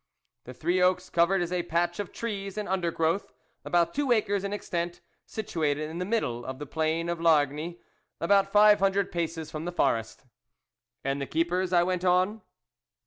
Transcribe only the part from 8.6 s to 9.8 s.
hundred paces from the